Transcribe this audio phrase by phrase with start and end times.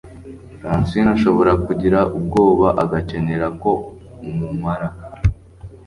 [0.59, 3.71] francine ashobora kugira ubwoba agakenera ko
[4.29, 4.87] umumara